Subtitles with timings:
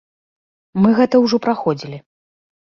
[0.85, 2.01] Мы гэта ўжо праходзілі.